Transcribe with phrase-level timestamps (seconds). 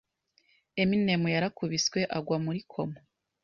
[0.81, 2.99] Eminem yarakubiswe agwa muri coma.